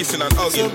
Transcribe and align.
Kissing 0.00 0.22
and 0.22 0.32
So 0.32 0.68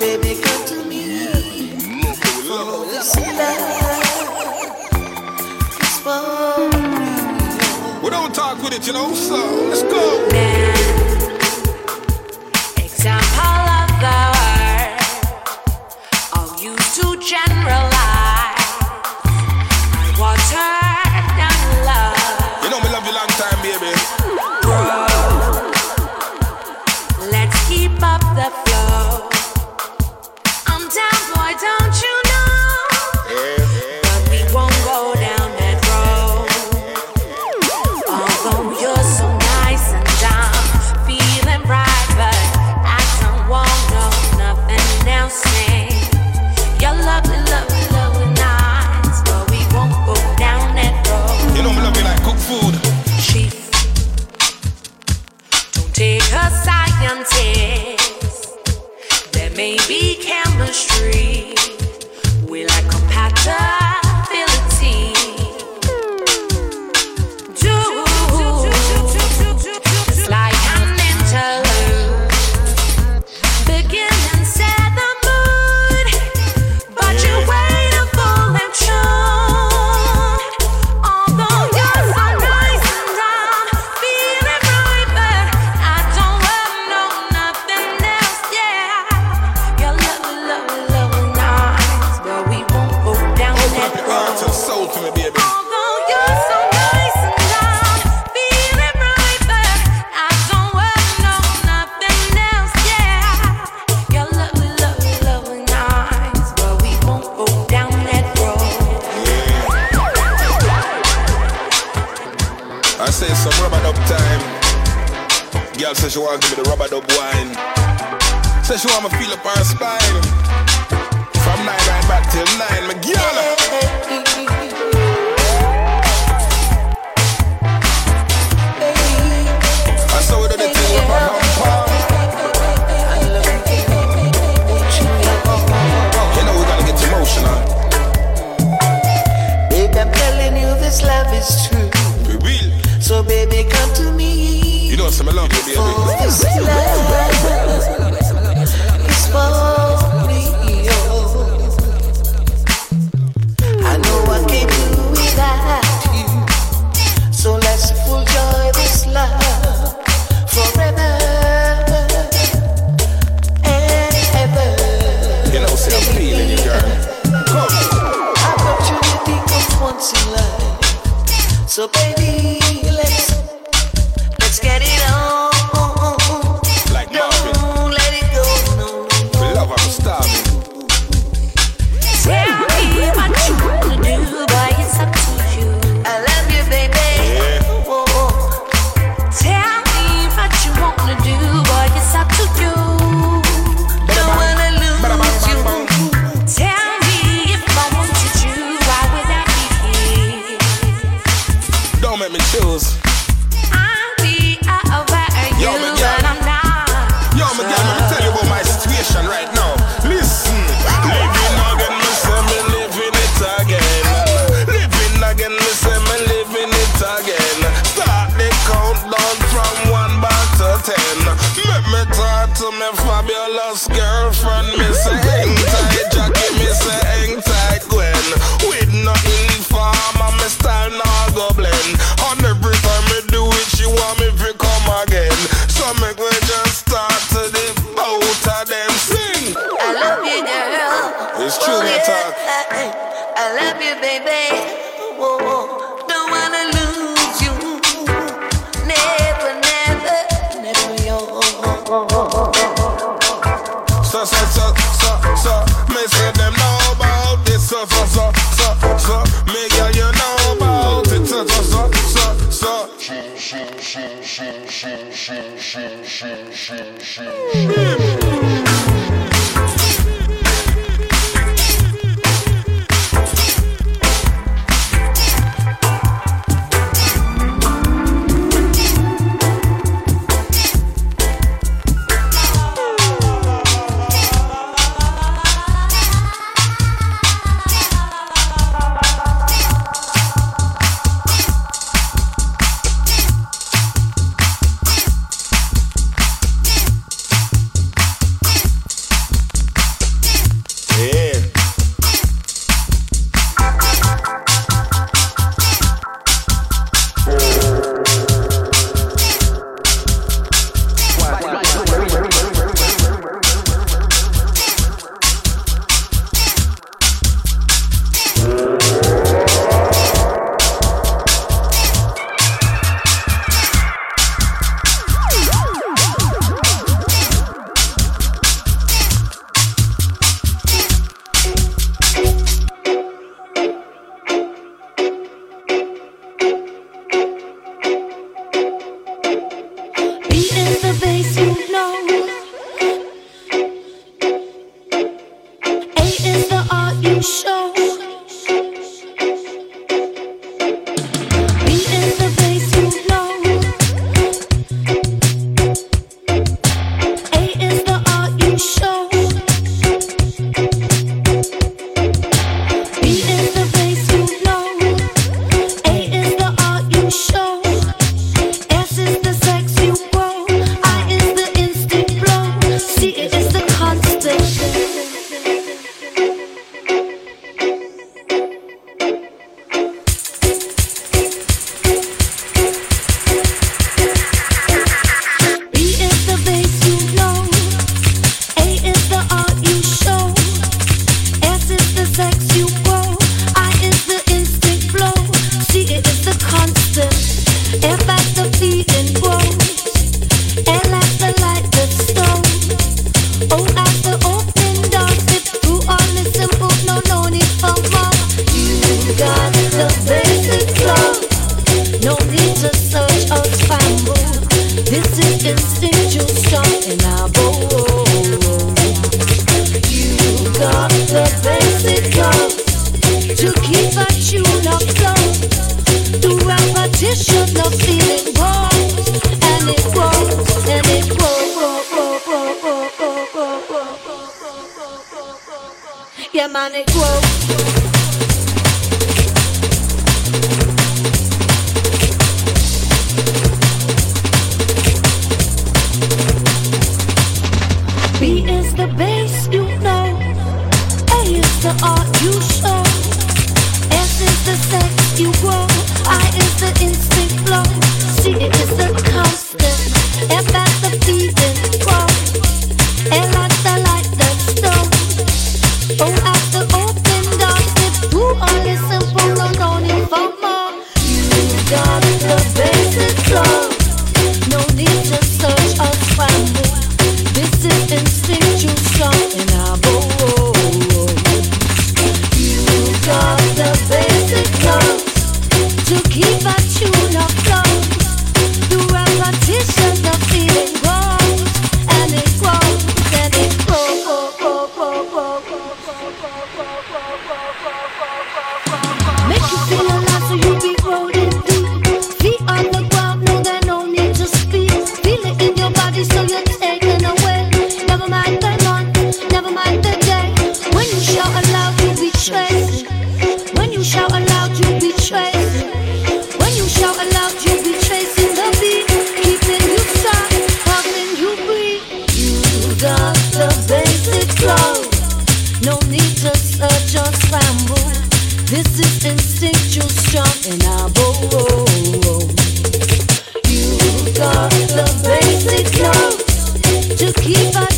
to 537.05 537.21
keep 537.21 537.51
true 537.51 537.74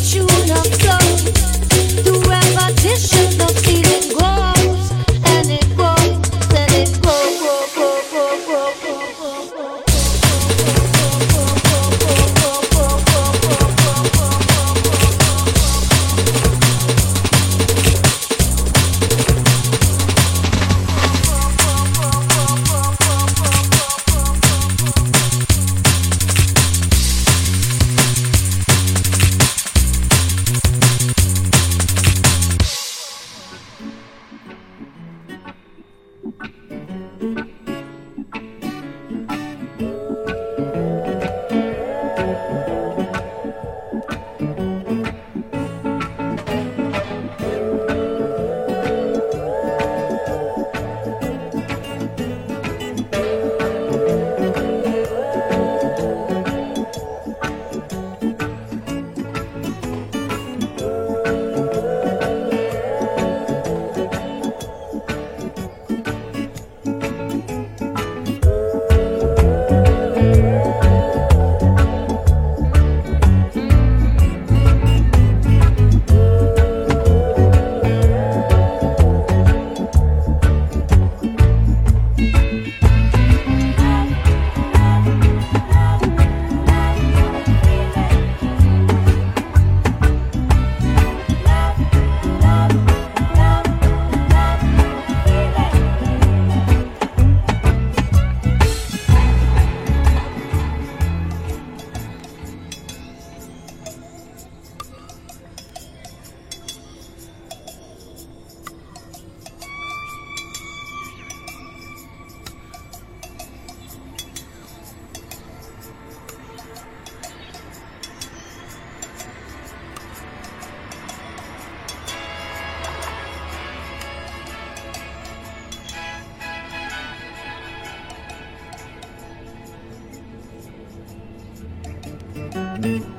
Mm-hmm. 132.78 133.17